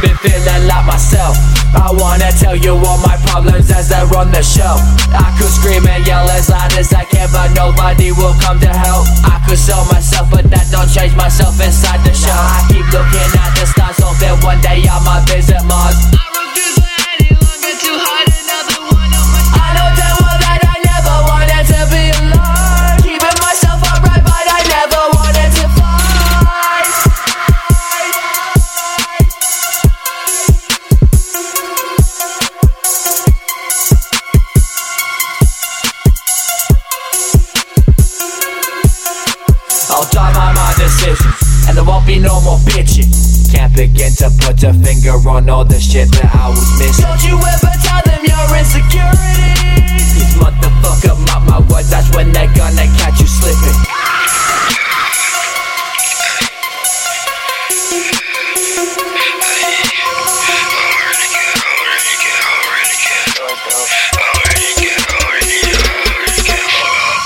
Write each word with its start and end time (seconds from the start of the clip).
been 0.00 0.16
feeling 0.22 0.66
like 0.66 0.86
myself. 0.86 1.36
I 1.74 1.90
wanna 1.92 2.30
tell 2.38 2.56
you 2.56 2.74
all 2.74 2.98
my 3.04 3.16
problems 3.28 3.70
as 3.70 3.88
they're 3.88 4.08
on 4.16 4.30
the 4.30 4.42
show. 4.42 4.76
I 5.12 5.34
could 5.38 5.50
scream 5.50 5.86
and 5.86 6.06
yell 6.06 6.28
as 6.30 6.48
loud 6.48 6.72
as 6.74 6.92
I 6.92 7.04
can, 7.04 7.28
but 7.32 7.52
nobody 7.54 8.12
will 8.12 8.34
come 8.40 8.58
to 8.60 8.72
help. 8.72 9.06
I 9.24 9.42
could 9.46 9.58
sell 9.58 9.84
myself, 9.86 10.30
but 10.30 10.50
that 10.50 10.70
don't 10.70 10.88
change 10.88 11.14
myself 11.16 11.60
inside 11.60 12.04
the 12.04 12.14
shell. 12.14 12.38
I 12.38 12.64
keep 12.70 12.86
looking 12.92 13.30
at 13.38 13.47
be 42.18 42.24
no 42.26 42.40
more 42.40 42.58
bitching. 42.58 43.08
Can't 43.52 43.74
begin 43.74 44.12
to 44.18 44.30
put 44.42 44.62
a 44.62 44.72
finger 44.74 45.16
on 45.28 45.48
all 45.48 45.64
the 45.64 45.78
shit 45.80 46.10
that 46.12 46.34
I 46.34 46.48
was 46.50 46.68
missing. 46.78 47.04
Don't 47.04 47.22
you 47.24 47.36
ever 47.38 47.72
tell 47.82 48.02
them 48.04 48.22
you're 48.26 48.58
insecurity. 48.58 49.54
These 50.14 50.34
motherfucker 50.36 51.16
mark 51.26 51.42
my 51.46 51.60
words, 51.70 51.90
that's 51.90 52.10
when 52.14 52.32
they're 52.32 52.52
gonna 52.54 52.86
catch 52.98 53.20
you 53.20 53.26
slipping. 53.26 53.78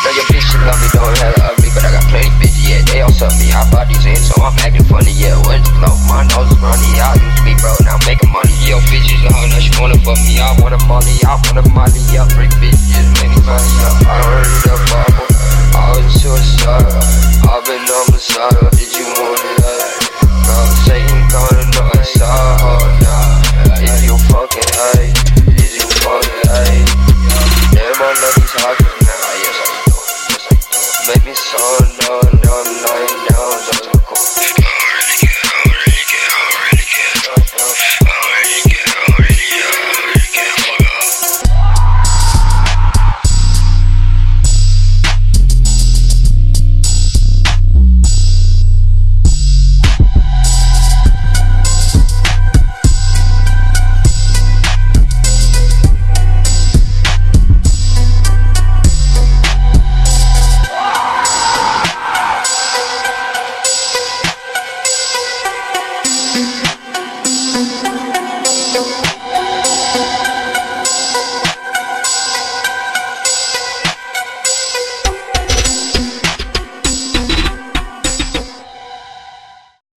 Know 0.02 0.11
your 0.11 0.27
bitch 0.34 0.50
love 0.67 0.83
me, 0.83 0.89
don't 0.92 1.17
hella 1.19 1.55
ugly, 1.55 1.70
but 1.74 1.84
I 1.86 1.95
got 1.95 2.02
plenty 2.11 2.30
bitches, 2.42 2.67
yeah, 2.69 2.83
they 2.91 3.00
all 3.02 3.12
suck 3.12 3.30
me. 3.39 3.52
I 3.52 3.62
bought 3.70 3.86
these 3.86 4.05
in, 4.05 4.17
so 4.17 4.42
I'm 4.42 4.52
me. 10.24 10.38
I 10.38 10.55
wanna 10.60 10.78
molly, 10.86 11.16
I 11.24 11.41
wanna 11.44 11.66
molly, 11.70 12.02
up, 12.18 12.30
freak 12.32 12.50
bitch, 12.60 12.77
just 12.91 13.10
make 13.22 13.32
money 13.44 13.74
up. 13.86 13.96
I 14.06 14.72